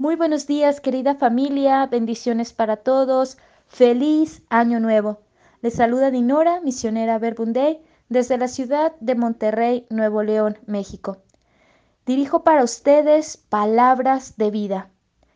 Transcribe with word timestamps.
Muy 0.00 0.16
buenos 0.16 0.46
días, 0.46 0.80
querida 0.80 1.16
familia, 1.16 1.84
bendiciones 1.84 2.54
para 2.54 2.78
todos. 2.78 3.36
Feliz 3.66 4.40
año 4.48 4.80
nuevo. 4.80 5.20
Les 5.60 5.74
saluda 5.74 6.10
Dinora, 6.10 6.62
misionera 6.62 7.18
Verbunday, 7.18 7.82
desde 8.08 8.38
la 8.38 8.48
ciudad 8.48 8.94
de 9.00 9.14
Monterrey, 9.14 9.86
Nuevo 9.90 10.22
León, 10.22 10.56
México. 10.64 11.18
Dirijo 12.06 12.44
para 12.44 12.64
ustedes 12.64 13.36
palabras 13.36 14.38
de 14.38 14.50
vida. 14.50 14.88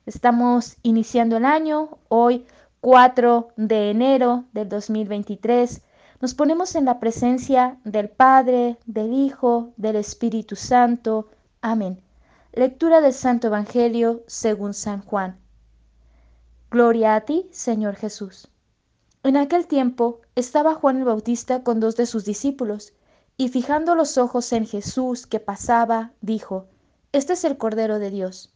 Estamos 0.06 0.78
iniciando 0.82 1.36
el 1.36 1.44
año, 1.44 1.98
hoy 2.08 2.46
4 2.80 3.48
de 3.58 3.90
enero 3.90 4.44
del 4.54 4.70
2023. 4.70 5.82
Nos 6.22 6.32
ponemos 6.32 6.74
en 6.74 6.86
la 6.86 7.00
presencia 7.00 7.76
del 7.84 8.08
Padre, 8.08 8.78
del 8.86 9.12
Hijo, 9.12 9.74
del 9.76 9.96
Espíritu 9.96 10.56
Santo. 10.56 11.28
Amén. 11.60 12.00
Lectura 12.56 13.00
del 13.00 13.14
Santo 13.14 13.48
Evangelio 13.48 14.22
según 14.28 14.74
San 14.74 15.02
Juan. 15.02 15.40
Gloria 16.70 17.16
a 17.16 17.22
ti, 17.22 17.48
Señor 17.50 17.96
Jesús. 17.96 18.46
En 19.24 19.36
aquel 19.36 19.66
tiempo 19.66 20.20
estaba 20.36 20.76
Juan 20.76 20.98
el 20.98 21.04
Bautista 21.04 21.64
con 21.64 21.80
dos 21.80 21.96
de 21.96 22.06
sus 22.06 22.24
discípulos, 22.24 22.92
y 23.36 23.48
fijando 23.48 23.96
los 23.96 24.18
ojos 24.18 24.52
en 24.52 24.68
Jesús 24.68 25.26
que 25.26 25.40
pasaba, 25.40 26.12
dijo, 26.20 26.68
Este 27.10 27.32
es 27.32 27.42
el 27.42 27.58
Cordero 27.58 27.98
de 27.98 28.12
Dios. 28.12 28.54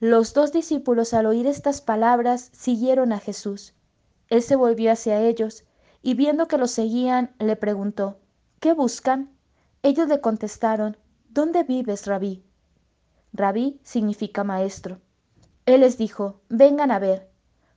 Los 0.00 0.32
dos 0.32 0.50
discípulos 0.50 1.12
al 1.12 1.26
oír 1.26 1.46
estas 1.46 1.82
palabras 1.82 2.48
siguieron 2.54 3.12
a 3.12 3.18
Jesús. 3.18 3.74
Él 4.28 4.40
se 4.40 4.56
volvió 4.56 4.90
hacia 4.90 5.20
ellos, 5.20 5.64
y 6.00 6.14
viendo 6.14 6.48
que 6.48 6.56
los 6.56 6.70
seguían, 6.70 7.34
le 7.38 7.56
preguntó, 7.56 8.20
¿Qué 8.58 8.72
buscan? 8.72 9.30
Ellos 9.82 10.08
le 10.08 10.22
contestaron, 10.22 10.96
¿Dónde 11.28 11.62
vives, 11.62 12.06
rabí? 12.06 12.47
Rabí 13.32 13.80
significa 13.82 14.44
maestro. 14.44 14.98
Él 15.66 15.80
les 15.80 15.98
dijo, 15.98 16.40
vengan 16.48 16.90
a 16.90 16.98
ver. 16.98 17.30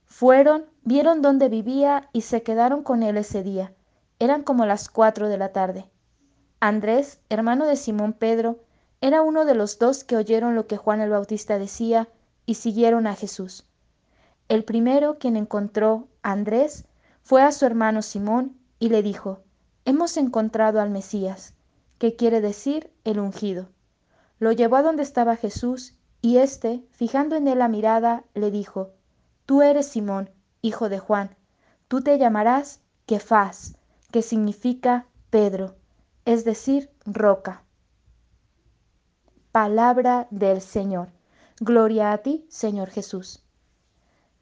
Fueron, 0.06 0.66
vieron 0.82 1.22
dónde 1.22 1.48
vivía 1.48 2.08
y 2.12 2.22
se 2.22 2.42
quedaron 2.42 2.82
con 2.82 3.02
él 3.02 3.16
ese 3.16 3.42
día. 3.42 3.72
Eran 4.18 4.42
como 4.42 4.66
las 4.66 4.88
cuatro 4.88 5.28
de 5.28 5.38
la 5.38 5.52
tarde. 5.52 5.86
Andrés, 6.60 7.20
hermano 7.28 7.66
de 7.66 7.76
Simón 7.76 8.12
Pedro, 8.12 8.60
era 9.00 9.22
uno 9.22 9.44
de 9.44 9.54
los 9.54 9.78
dos 9.78 10.04
que 10.04 10.16
oyeron 10.16 10.54
lo 10.54 10.66
que 10.66 10.76
Juan 10.76 11.00
el 11.00 11.10
Bautista 11.10 11.58
decía 11.58 12.08
y 12.46 12.54
siguieron 12.54 13.06
a 13.06 13.16
Jesús. 13.16 13.66
El 14.48 14.64
primero 14.64 15.18
quien 15.18 15.36
encontró 15.36 16.08
a 16.22 16.32
Andrés 16.32 16.84
fue 17.22 17.42
a 17.42 17.52
su 17.52 17.66
hermano 17.66 18.02
Simón 18.02 18.56
y 18.78 18.90
le 18.90 19.02
dijo, 19.02 19.40
Hemos 19.84 20.16
encontrado 20.16 20.80
al 20.80 20.90
Mesías, 20.90 21.54
que 21.98 22.14
quiere 22.14 22.40
decir 22.40 22.92
el 23.04 23.18
ungido. 23.18 23.68
Lo 24.42 24.50
llevó 24.50 24.74
a 24.74 24.82
donde 24.82 25.04
estaba 25.04 25.36
Jesús, 25.36 25.94
y 26.20 26.38
éste, 26.38 26.84
fijando 26.90 27.36
en 27.36 27.46
él 27.46 27.60
la 27.60 27.68
mirada, 27.68 28.24
le 28.34 28.50
dijo, 28.50 28.90
Tú 29.46 29.62
eres 29.62 29.86
Simón, 29.86 30.30
hijo 30.62 30.88
de 30.88 30.98
Juan, 30.98 31.36
tú 31.86 32.00
te 32.00 32.18
llamarás 32.18 32.80
Kefas, 33.06 33.76
que 34.10 34.20
significa 34.20 35.06
Pedro, 35.30 35.76
es 36.24 36.44
decir, 36.44 36.90
roca. 37.06 37.62
Palabra 39.52 40.26
del 40.32 40.60
Señor. 40.60 41.06
Gloria 41.60 42.10
a 42.10 42.18
ti, 42.18 42.44
Señor 42.48 42.90
Jesús. 42.90 43.44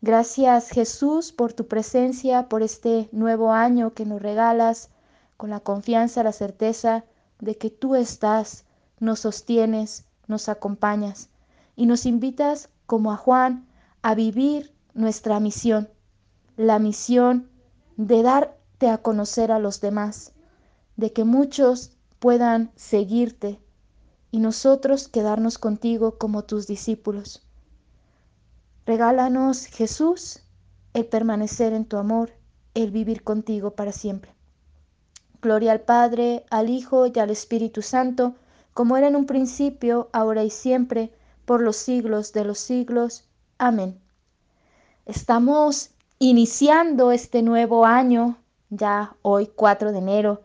Gracias 0.00 0.70
Jesús 0.70 1.30
por 1.30 1.52
tu 1.52 1.68
presencia, 1.68 2.48
por 2.48 2.62
este 2.62 3.10
nuevo 3.12 3.52
año 3.52 3.92
que 3.92 4.06
nos 4.06 4.22
regalas, 4.22 4.88
con 5.36 5.50
la 5.50 5.60
confianza, 5.60 6.22
la 6.22 6.32
certeza 6.32 7.04
de 7.38 7.58
que 7.58 7.68
tú 7.68 7.96
estás 7.96 8.64
nos 9.00 9.20
sostienes, 9.20 10.04
nos 10.28 10.48
acompañas 10.48 11.28
y 11.74 11.86
nos 11.86 12.06
invitas, 12.06 12.68
como 12.86 13.12
a 13.12 13.16
Juan, 13.16 13.66
a 14.02 14.14
vivir 14.14 14.72
nuestra 14.94 15.40
misión, 15.40 15.88
la 16.56 16.78
misión 16.78 17.48
de 17.96 18.22
darte 18.22 18.88
a 18.88 18.98
conocer 18.98 19.50
a 19.50 19.58
los 19.58 19.80
demás, 19.80 20.32
de 20.96 21.12
que 21.12 21.24
muchos 21.24 21.92
puedan 22.18 22.70
seguirte 22.76 23.60
y 24.30 24.38
nosotros 24.38 25.08
quedarnos 25.08 25.58
contigo 25.58 26.18
como 26.18 26.44
tus 26.44 26.66
discípulos. 26.66 27.42
Regálanos, 28.86 29.66
Jesús, 29.66 30.40
el 30.94 31.06
permanecer 31.06 31.72
en 31.72 31.84
tu 31.84 31.96
amor, 31.96 32.32
el 32.74 32.90
vivir 32.90 33.22
contigo 33.22 33.72
para 33.72 33.92
siempre. 33.92 34.34
Gloria 35.40 35.72
al 35.72 35.80
Padre, 35.80 36.44
al 36.50 36.68
Hijo 36.68 37.06
y 37.06 37.18
al 37.18 37.30
Espíritu 37.30 37.82
Santo, 37.82 38.34
como 38.74 38.96
era 38.96 39.08
en 39.08 39.16
un 39.16 39.26
principio, 39.26 40.08
ahora 40.12 40.44
y 40.44 40.50
siempre, 40.50 41.12
por 41.44 41.60
los 41.60 41.76
siglos 41.76 42.32
de 42.32 42.44
los 42.44 42.58
siglos. 42.58 43.24
Amén. 43.58 44.00
Estamos 45.06 45.90
iniciando 46.18 47.12
este 47.12 47.42
nuevo 47.42 47.84
año, 47.84 48.36
ya 48.68 49.16
hoy 49.22 49.48
4 49.54 49.92
de 49.92 49.98
enero, 49.98 50.42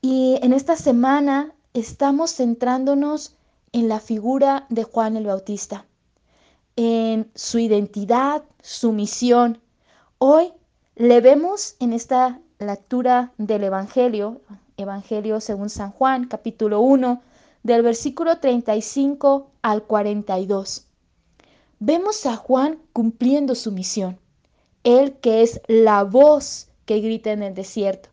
y 0.00 0.38
en 0.42 0.52
esta 0.52 0.76
semana 0.76 1.52
estamos 1.74 2.34
centrándonos 2.34 3.36
en 3.72 3.88
la 3.88 4.00
figura 4.00 4.66
de 4.70 4.84
Juan 4.84 5.16
el 5.16 5.26
Bautista, 5.26 5.84
en 6.76 7.30
su 7.34 7.58
identidad, 7.58 8.44
su 8.62 8.92
misión. 8.92 9.60
Hoy 10.18 10.52
le 10.96 11.20
vemos 11.20 11.76
en 11.80 11.92
esta 11.92 12.40
lectura 12.58 13.32
del 13.38 13.64
Evangelio, 13.64 14.40
Evangelio 14.76 15.40
según 15.40 15.70
San 15.70 15.90
Juan, 15.90 16.26
capítulo 16.26 16.80
1, 16.80 17.20
del 17.68 17.82
versículo 17.82 18.38
35 18.38 19.50
al 19.62 19.84
42. 19.84 20.86
Vemos 21.78 22.26
a 22.26 22.36
Juan 22.36 22.80
cumpliendo 22.92 23.54
su 23.54 23.70
misión. 23.70 24.18
Él 24.82 25.18
que 25.20 25.42
es 25.42 25.60
la 25.68 26.02
voz 26.02 26.68
que 26.86 27.00
grita 27.00 27.30
en 27.30 27.42
el 27.42 27.54
desierto. 27.54 28.08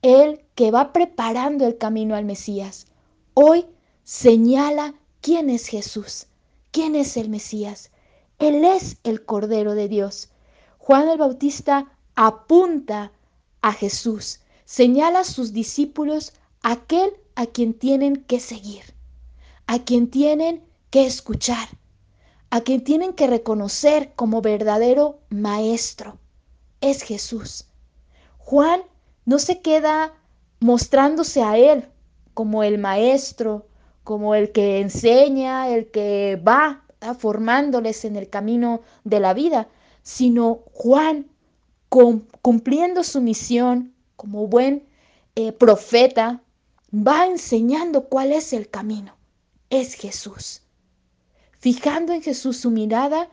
Él 0.00 0.44
que 0.54 0.70
va 0.70 0.92
preparando 0.92 1.66
el 1.66 1.76
camino 1.76 2.14
al 2.14 2.24
Mesías. 2.24 2.86
Hoy 3.34 3.66
señala 4.04 4.94
quién 5.20 5.50
es 5.50 5.66
Jesús, 5.66 6.26
quién 6.70 6.94
es 6.96 7.16
el 7.16 7.28
Mesías. 7.28 7.90
Él 8.38 8.64
es 8.64 8.96
el 9.04 9.24
Cordero 9.24 9.74
de 9.74 9.88
Dios. 9.88 10.30
Juan 10.78 11.08
el 11.08 11.18
Bautista 11.18 11.92
apunta 12.14 13.12
a 13.60 13.72
Jesús, 13.72 14.40
señala 14.64 15.20
a 15.20 15.24
sus 15.24 15.52
discípulos 15.52 16.32
aquel 16.62 17.12
a 17.34 17.46
quien 17.46 17.74
tienen 17.74 18.16
que 18.16 18.40
seguir, 18.40 18.91
a 19.72 19.78
quien 19.78 20.10
tienen 20.10 20.62
que 20.90 21.06
escuchar, 21.06 21.66
a 22.50 22.60
quien 22.60 22.84
tienen 22.84 23.14
que 23.14 23.26
reconocer 23.26 24.12
como 24.16 24.42
verdadero 24.42 25.20
maestro. 25.30 26.18
Es 26.82 27.00
Jesús. 27.02 27.64
Juan 28.36 28.82
no 29.24 29.38
se 29.38 29.62
queda 29.62 30.12
mostrándose 30.60 31.42
a 31.42 31.56
él 31.56 31.88
como 32.34 32.62
el 32.62 32.76
maestro, 32.76 33.66
como 34.04 34.34
el 34.34 34.52
que 34.52 34.80
enseña, 34.80 35.70
el 35.70 35.90
que 35.90 36.38
va 36.46 36.84
formándoles 37.18 38.04
en 38.04 38.16
el 38.16 38.28
camino 38.28 38.82
de 39.04 39.20
la 39.20 39.32
vida, 39.32 39.68
sino 40.02 40.64
Juan 40.74 41.30
cumpliendo 41.88 43.04
su 43.04 43.22
misión 43.22 43.94
como 44.16 44.48
buen 44.48 44.86
eh, 45.34 45.50
profeta, 45.52 46.42
va 46.92 47.24
enseñando 47.24 48.10
cuál 48.10 48.32
es 48.32 48.52
el 48.52 48.68
camino. 48.68 49.14
Es 49.72 49.94
Jesús. 49.94 50.60
Fijando 51.58 52.12
en 52.12 52.20
Jesús 52.20 52.58
su 52.58 52.70
mirada, 52.70 53.30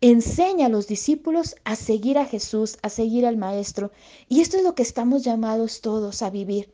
enseña 0.00 0.66
a 0.66 0.68
los 0.68 0.88
discípulos 0.88 1.54
a 1.62 1.76
seguir 1.76 2.18
a 2.18 2.24
Jesús, 2.24 2.76
a 2.82 2.88
seguir 2.88 3.24
al 3.24 3.36
Maestro. 3.36 3.92
Y 4.28 4.40
esto 4.40 4.56
es 4.56 4.64
lo 4.64 4.74
que 4.74 4.82
estamos 4.82 5.22
llamados 5.22 5.82
todos 5.82 6.22
a 6.22 6.30
vivir. 6.30 6.72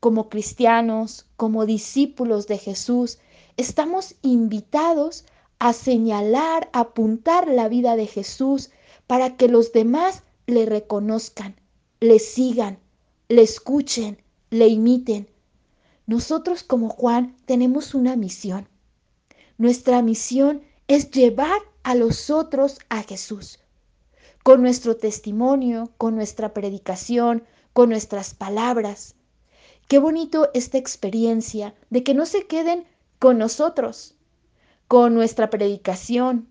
Como 0.00 0.28
cristianos, 0.28 1.26
como 1.36 1.64
discípulos 1.64 2.48
de 2.48 2.58
Jesús, 2.58 3.18
estamos 3.56 4.16
invitados 4.20 5.26
a 5.60 5.72
señalar, 5.72 6.70
a 6.72 6.80
apuntar 6.80 7.46
la 7.46 7.68
vida 7.68 7.94
de 7.94 8.08
Jesús 8.08 8.70
para 9.06 9.36
que 9.36 9.46
los 9.46 9.70
demás 9.70 10.24
le 10.48 10.66
reconozcan, 10.66 11.54
le 12.00 12.18
sigan, 12.18 12.80
le 13.28 13.42
escuchen, 13.42 14.20
le 14.50 14.66
imiten 14.66 15.28
nosotros 16.06 16.62
como 16.62 16.88
Juan 16.88 17.36
tenemos 17.44 17.94
una 17.94 18.16
misión. 18.16 18.68
Nuestra 19.58 20.02
misión 20.02 20.62
es 20.88 21.10
llevar 21.10 21.60
a 21.82 21.94
los 21.94 22.30
otros 22.30 22.78
a 22.88 23.02
Jesús. 23.02 23.58
Con 24.42 24.62
nuestro 24.62 24.96
testimonio, 24.96 25.92
con 25.98 26.16
nuestra 26.16 26.54
predicación, 26.54 27.44
con 27.72 27.90
nuestras 27.90 28.34
palabras. 28.34 29.14
Qué 29.86 29.98
bonito 29.98 30.50
esta 30.54 30.78
experiencia 30.78 31.74
de 31.90 32.02
que 32.02 32.14
no 32.14 32.26
se 32.26 32.46
queden 32.46 32.86
con 33.18 33.38
nosotros, 33.38 34.14
con 34.88 35.14
nuestra 35.14 35.50
predicación, 35.50 36.48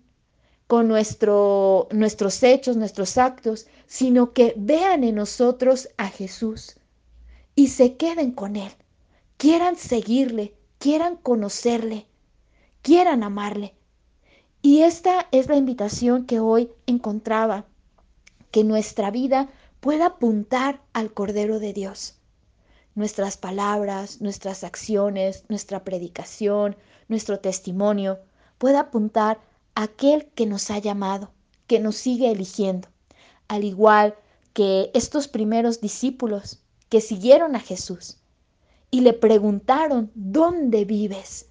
con 0.68 0.86
nuestro, 0.86 1.88
nuestros 1.90 2.42
hechos, 2.42 2.76
nuestros 2.76 3.18
actos, 3.18 3.66
sino 3.86 4.32
que 4.32 4.54
vean 4.56 5.02
en 5.02 5.16
nosotros 5.16 5.88
a 5.96 6.08
Jesús 6.08 6.76
y 7.56 7.68
se 7.68 7.96
queden 7.96 8.30
con 8.30 8.56
Él 8.56 8.72
quieran 9.40 9.76
seguirle, 9.76 10.54
quieran 10.78 11.16
conocerle, 11.16 12.06
quieran 12.82 13.22
amarle. 13.22 13.74
Y 14.60 14.82
esta 14.82 15.28
es 15.32 15.48
la 15.48 15.56
invitación 15.56 16.26
que 16.26 16.40
hoy 16.40 16.70
encontraba, 16.84 17.64
que 18.50 18.64
nuestra 18.64 19.10
vida 19.10 19.48
pueda 19.80 20.04
apuntar 20.08 20.82
al 20.92 21.14
Cordero 21.14 21.58
de 21.58 21.72
Dios. 21.72 22.16
Nuestras 22.94 23.38
palabras, 23.38 24.20
nuestras 24.20 24.62
acciones, 24.62 25.44
nuestra 25.48 25.84
predicación, 25.84 26.76
nuestro 27.08 27.40
testimonio, 27.40 28.18
pueda 28.58 28.80
apuntar 28.80 29.40
a 29.74 29.84
aquel 29.84 30.26
que 30.34 30.44
nos 30.44 30.70
ha 30.70 30.76
llamado, 30.80 31.30
que 31.66 31.80
nos 31.80 31.96
sigue 31.96 32.30
eligiendo, 32.30 32.88
al 33.48 33.64
igual 33.64 34.16
que 34.52 34.90
estos 34.92 35.28
primeros 35.28 35.80
discípulos 35.80 36.58
que 36.90 37.00
siguieron 37.00 37.56
a 37.56 37.60
Jesús 37.60 38.19
y 38.90 39.00
le 39.00 39.12
preguntaron, 39.12 40.10
¿dónde 40.14 40.84
vives? 40.84 41.48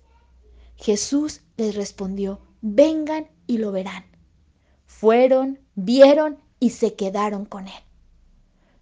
Jesús 0.76 1.42
les 1.58 1.76
respondió, 1.76 2.42
vengan 2.62 3.30
y 3.48 3.58
lo 3.58 3.72
verán. 3.72 4.06
Fueron, 4.86 5.60
vieron 5.76 6.40
y 6.60 6.72
se 6.72 6.96
quedaron 6.96 7.46
con 7.46 7.68
él. 7.68 7.84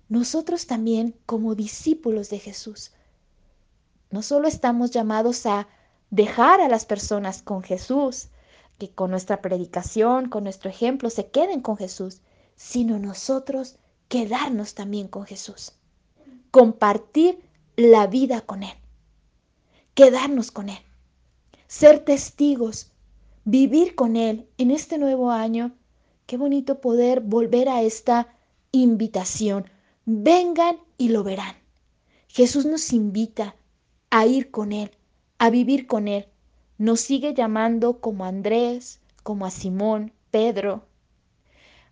Nosotros 0.10 0.68
también, 0.68 1.16
como 1.26 1.56
discípulos 1.56 2.30
de 2.30 2.40
Jesús, 2.40 2.92
no 4.10 4.22
solo 4.22 4.48
estamos 4.48 4.92
llamados 4.92 5.46
a 5.46 5.68
dejar 6.10 6.62
a 6.62 6.70
las 6.70 6.86
personas 6.86 7.42
con 7.42 7.62
Jesús, 7.62 8.30
que 8.78 8.92
con 8.92 9.12
nuestra 9.12 9.42
predicación, 9.42 10.30
con 10.30 10.44
nuestro 10.44 10.70
ejemplo, 10.70 11.10
se 11.10 11.30
queden 11.30 11.62
con 11.62 11.78
Jesús, 11.78 12.22
sino 12.56 13.00
nosotros 13.00 13.78
quedarnos 14.08 14.76
también 14.76 15.08
con 15.08 15.26
Jesús, 15.26 15.74
compartir 16.52 17.47
la 17.78 18.08
vida 18.08 18.42
con 18.42 18.64
Él, 18.64 18.74
quedarnos 19.94 20.50
con 20.50 20.70
Él, 20.70 20.80
ser 21.68 22.00
testigos, 22.00 22.92
vivir 23.46 23.94
con 23.94 24.16
Él 24.16 24.50
en 24.58 24.72
este 24.72 24.98
nuevo 24.98 25.30
año. 25.30 25.76
Qué 26.26 26.38
bonito 26.38 26.82
poder 26.82 27.22
volver 27.22 27.70
a 27.70 27.84
esta 27.84 28.36
invitación. 28.72 29.70
Vengan 30.06 30.78
y 30.98 31.10
lo 31.10 31.24
verán. 31.24 31.56
Jesús 32.28 32.66
nos 32.66 32.92
invita 32.94 33.56
a 34.10 34.26
ir 34.26 34.50
con 34.50 34.72
Él, 34.72 34.90
a 35.38 35.52
vivir 35.52 35.86
con 35.86 36.08
Él. 36.08 36.28
Nos 36.80 37.02
sigue 37.02 37.36
llamando 37.36 38.00
como 38.00 38.26
a 38.26 38.30
Andrés, 38.30 39.02
como 39.22 39.46
a 39.46 39.52
Simón, 39.52 40.14
Pedro, 40.32 40.88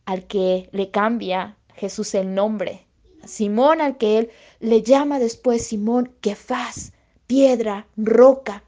al 0.06 0.26
que 0.26 0.68
le 0.72 0.90
cambia 0.90 1.58
Jesús 1.76 2.16
el 2.16 2.34
nombre. 2.34 2.85
Simón 3.26 3.82
al 3.82 3.98
que 3.98 4.18
él 4.18 4.30
le 4.60 4.82
llama 4.82 5.20
después 5.20 5.68
Simón, 5.68 6.14
Kefaz, 6.22 6.94
piedra, 7.28 7.88
roca. 7.98 8.64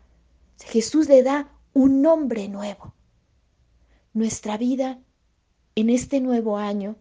Jesús 0.63 1.07
le 1.07 1.23
da 1.23 1.49
un 1.73 2.01
nombre 2.01 2.47
nuevo. 2.47 2.93
Nuestra 4.13 4.57
vida 4.57 4.99
en 5.75 5.89
este 5.89 6.19
nuevo 6.19 6.57
año, 6.57 6.95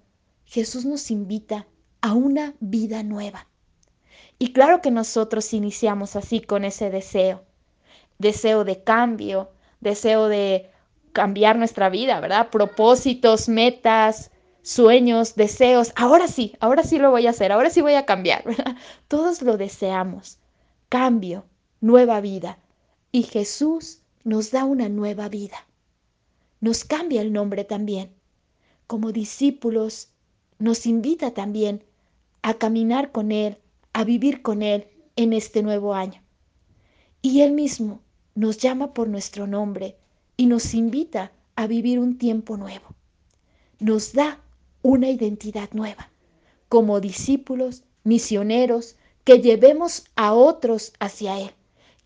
Jesús 0.44 0.84
nos 0.84 1.10
invita 1.10 1.66
a 2.02 2.12
una 2.12 2.54
vida 2.60 3.02
nueva. 3.02 3.46
Y 4.38 4.52
claro 4.52 4.82
que 4.82 4.90
nosotros 4.90 5.54
iniciamos 5.54 6.14
así 6.14 6.40
con 6.40 6.64
ese 6.64 6.90
deseo, 6.90 7.44
deseo 8.18 8.64
de 8.64 8.82
cambio, 8.82 9.50
deseo 9.80 10.28
de 10.28 10.70
cambiar 11.12 11.56
nuestra 11.56 11.88
vida, 11.88 12.20
¿verdad? 12.20 12.50
Propósitos, 12.50 13.48
metas, 13.48 14.30
sueños, 14.66 15.36
deseos. 15.36 15.92
Ahora 15.94 16.26
sí, 16.26 16.56
ahora 16.58 16.82
sí 16.82 16.98
lo 16.98 17.12
voy 17.12 17.28
a 17.28 17.30
hacer, 17.30 17.52
ahora 17.52 17.70
sí 17.70 17.82
voy 17.82 17.94
a 17.94 18.04
cambiar. 18.04 18.42
Todos 19.08 19.40
lo 19.40 19.56
deseamos. 19.56 20.38
Cambio, 20.88 21.46
nueva 21.80 22.20
vida. 22.20 22.58
Y 23.12 23.22
Jesús 23.22 24.02
nos 24.24 24.50
da 24.50 24.64
una 24.64 24.88
nueva 24.88 25.28
vida. 25.28 25.56
Nos 26.60 26.84
cambia 26.84 27.20
el 27.22 27.32
nombre 27.32 27.62
también. 27.62 28.10
Como 28.88 29.12
discípulos, 29.12 30.08
nos 30.58 30.84
invita 30.86 31.30
también 31.30 31.84
a 32.42 32.54
caminar 32.54 33.12
con 33.12 33.30
Él, 33.30 33.58
a 33.92 34.02
vivir 34.02 34.42
con 34.42 34.62
Él 34.62 34.88
en 35.14 35.32
este 35.32 35.62
nuevo 35.62 35.94
año. 35.94 36.20
Y 37.22 37.42
Él 37.42 37.52
mismo 37.52 38.00
nos 38.34 38.58
llama 38.58 38.94
por 38.94 39.06
nuestro 39.06 39.46
nombre 39.46 39.96
y 40.36 40.46
nos 40.46 40.74
invita 40.74 41.30
a 41.54 41.68
vivir 41.68 42.00
un 42.00 42.18
tiempo 42.18 42.56
nuevo. 42.56 42.96
Nos 43.78 44.12
da 44.12 44.40
una 44.86 45.10
identidad 45.10 45.68
nueva, 45.72 46.12
como 46.68 47.00
discípulos, 47.00 47.82
misioneros, 48.04 48.94
que 49.24 49.40
llevemos 49.40 50.04
a 50.14 50.32
otros 50.32 50.92
hacia 51.00 51.40
Él, 51.40 51.50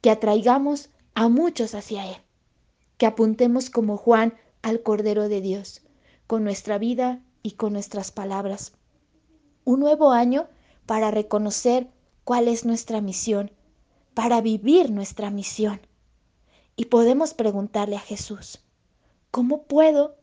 que 0.00 0.10
atraigamos 0.10 0.88
a 1.12 1.28
muchos 1.28 1.74
hacia 1.74 2.10
Él, 2.10 2.16
que 2.96 3.04
apuntemos 3.04 3.68
como 3.68 3.98
Juan 3.98 4.32
al 4.62 4.82
Cordero 4.82 5.28
de 5.28 5.42
Dios, 5.42 5.82
con 6.26 6.42
nuestra 6.42 6.78
vida 6.78 7.20
y 7.42 7.50
con 7.50 7.74
nuestras 7.74 8.12
palabras. 8.12 8.72
Un 9.64 9.80
nuevo 9.80 10.12
año 10.12 10.48
para 10.86 11.10
reconocer 11.10 11.86
cuál 12.24 12.48
es 12.48 12.64
nuestra 12.64 13.02
misión, 13.02 13.50
para 14.14 14.40
vivir 14.40 14.90
nuestra 14.90 15.30
misión. 15.30 15.82
Y 16.76 16.86
podemos 16.86 17.34
preguntarle 17.34 17.96
a 17.96 18.00
Jesús, 18.00 18.60
¿cómo 19.30 19.64
puedo 19.64 20.16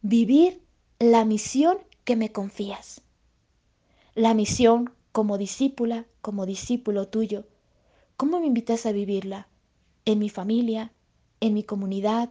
vivir 0.00 0.64
la 0.98 1.26
misión 1.26 1.76
que 2.04 2.16
me 2.16 2.32
confías. 2.32 3.02
La 4.14 4.34
misión 4.34 4.92
como 5.12 5.38
discípula, 5.38 6.06
como 6.20 6.46
discípulo 6.46 7.08
tuyo, 7.08 7.46
¿cómo 8.16 8.40
me 8.40 8.46
invitas 8.46 8.86
a 8.86 8.92
vivirla? 8.92 9.48
En 10.04 10.18
mi 10.18 10.28
familia, 10.28 10.92
en 11.40 11.54
mi 11.54 11.62
comunidad, 11.62 12.30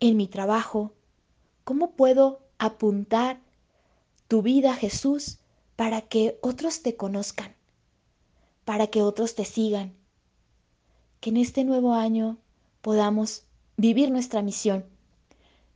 en 0.00 0.16
mi 0.16 0.26
trabajo. 0.26 0.92
¿Cómo 1.64 1.92
puedo 1.92 2.40
apuntar 2.58 3.40
tu 4.28 4.42
vida, 4.42 4.74
Jesús, 4.74 5.38
para 5.76 6.02
que 6.02 6.38
otros 6.42 6.82
te 6.82 6.96
conozcan, 6.96 7.54
para 8.64 8.88
que 8.88 9.02
otros 9.02 9.34
te 9.34 9.44
sigan? 9.44 9.94
Que 11.20 11.30
en 11.30 11.36
este 11.38 11.64
nuevo 11.64 11.94
año 11.94 12.38
podamos 12.80 13.44
vivir 13.76 14.10
nuestra 14.10 14.42
misión, 14.42 14.84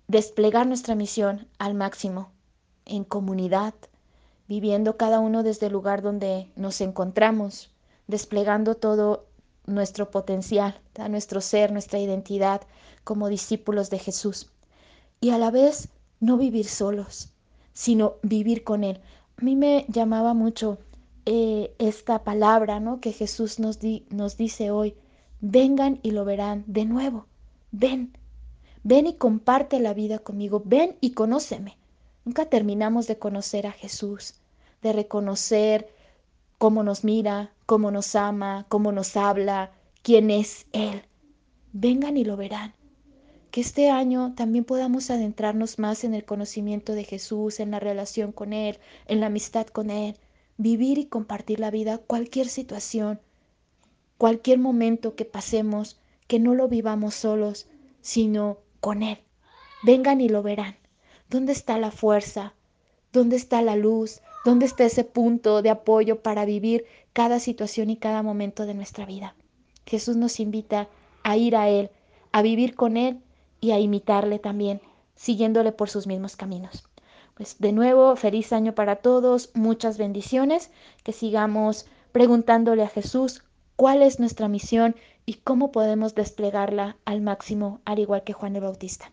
desplegar 0.06 0.66
nuestra 0.66 0.94
misión 0.94 1.48
al 1.58 1.74
máximo 1.74 2.32
en 2.88 3.04
comunidad, 3.04 3.74
viviendo 4.48 4.96
cada 4.96 5.20
uno 5.20 5.42
desde 5.42 5.66
el 5.66 5.72
lugar 5.72 6.02
donde 6.02 6.50
nos 6.56 6.80
encontramos, 6.80 7.70
desplegando 8.06 8.74
todo 8.74 9.26
nuestro 9.66 10.10
potencial, 10.10 10.80
nuestro 11.08 11.40
ser, 11.40 11.72
nuestra 11.72 11.98
identidad 11.98 12.62
como 13.04 13.28
discípulos 13.28 13.90
de 13.90 13.98
Jesús. 13.98 14.50
Y 15.20 15.30
a 15.30 15.38
la 15.38 15.50
vez 15.50 15.88
no 16.20 16.36
vivir 16.36 16.66
solos, 16.66 17.30
sino 17.72 18.14
vivir 18.22 18.64
con 18.64 18.84
Él. 18.84 19.00
A 19.36 19.44
mí 19.44 19.54
me 19.54 19.86
llamaba 19.88 20.34
mucho 20.34 20.78
eh, 21.26 21.74
esta 21.78 22.24
palabra 22.24 22.80
¿no? 22.80 23.00
que 23.00 23.12
Jesús 23.12 23.60
nos, 23.60 23.78
nos 24.10 24.36
dice 24.36 24.70
hoy. 24.70 24.96
Vengan 25.40 26.00
y 26.02 26.10
lo 26.10 26.24
verán 26.24 26.64
de 26.66 26.84
nuevo. 26.84 27.26
Ven, 27.70 28.16
ven 28.82 29.06
y 29.06 29.14
comparte 29.14 29.78
la 29.78 29.94
vida 29.94 30.18
conmigo. 30.18 30.62
Ven 30.64 30.96
y 31.00 31.12
conóceme. 31.12 31.77
Nunca 32.28 32.44
terminamos 32.44 33.06
de 33.06 33.18
conocer 33.18 33.66
a 33.66 33.72
Jesús, 33.72 34.34
de 34.82 34.92
reconocer 34.92 35.88
cómo 36.58 36.82
nos 36.82 37.02
mira, 37.02 37.54
cómo 37.64 37.90
nos 37.90 38.14
ama, 38.14 38.66
cómo 38.68 38.92
nos 38.92 39.16
habla, 39.16 39.72
quién 40.02 40.28
es 40.28 40.66
Él. 40.72 41.04
Vengan 41.72 42.18
y 42.18 42.24
lo 42.24 42.36
verán. 42.36 42.74
Que 43.50 43.62
este 43.62 43.88
año 43.88 44.34
también 44.36 44.66
podamos 44.66 45.10
adentrarnos 45.10 45.78
más 45.78 46.04
en 46.04 46.12
el 46.12 46.26
conocimiento 46.26 46.92
de 46.92 47.04
Jesús, 47.04 47.60
en 47.60 47.70
la 47.70 47.80
relación 47.80 48.32
con 48.32 48.52
Él, 48.52 48.78
en 49.06 49.20
la 49.20 49.28
amistad 49.28 49.66
con 49.66 49.88
Él, 49.88 50.14
vivir 50.58 50.98
y 50.98 51.06
compartir 51.06 51.60
la 51.60 51.70
vida, 51.70 51.96
cualquier 51.96 52.48
situación, 52.48 53.22
cualquier 54.18 54.58
momento 54.58 55.14
que 55.14 55.24
pasemos, 55.24 55.98
que 56.26 56.38
no 56.38 56.54
lo 56.54 56.68
vivamos 56.68 57.14
solos, 57.14 57.68
sino 58.02 58.58
con 58.80 59.02
Él. 59.02 59.16
Vengan 59.82 60.20
y 60.20 60.28
lo 60.28 60.42
verán. 60.42 60.76
¿Dónde 61.30 61.52
está 61.52 61.76
la 61.76 61.90
fuerza? 61.90 62.54
¿Dónde 63.12 63.36
está 63.36 63.60
la 63.60 63.76
luz? 63.76 64.22
¿Dónde 64.46 64.64
está 64.64 64.84
ese 64.84 65.04
punto 65.04 65.60
de 65.60 65.68
apoyo 65.68 66.22
para 66.22 66.46
vivir 66.46 66.86
cada 67.12 67.38
situación 67.38 67.90
y 67.90 67.98
cada 67.98 68.22
momento 68.22 68.64
de 68.64 68.72
nuestra 68.72 69.04
vida? 69.04 69.34
Jesús 69.84 70.16
nos 70.16 70.40
invita 70.40 70.88
a 71.24 71.36
ir 71.36 71.54
a 71.54 71.68
Él, 71.68 71.90
a 72.32 72.40
vivir 72.40 72.74
con 72.74 72.96
Él 72.96 73.20
y 73.60 73.72
a 73.72 73.78
imitarle 73.78 74.38
también, 74.38 74.80
siguiéndole 75.16 75.70
por 75.70 75.90
sus 75.90 76.06
mismos 76.06 76.34
caminos. 76.34 76.88
Pues 77.34 77.58
de 77.58 77.72
nuevo, 77.72 78.16
feliz 78.16 78.54
año 78.54 78.74
para 78.74 78.96
todos, 78.96 79.50
muchas 79.52 79.98
bendiciones, 79.98 80.70
que 81.04 81.12
sigamos 81.12 81.84
preguntándole 82.10 82.84
a 82.84 82.88
Jesús 82.88 83.44
cuál 83.76 84.00
es 84.02 84.18
nuestra 84.18 84.48
misión 84.48 84.96
y 85.26 85.34
cómo 85.34 85.72
podemos 85.72 86.14
desplegarla 86.14 86.96
al 87.04 87.20
máximo, 87.20 87.80
al 87.84 87.98
igual 87.98 88.24
que 88.24 88.32
Juan 88.32 88.56
el 88.56 88.62
Bautista. 88.62 89.12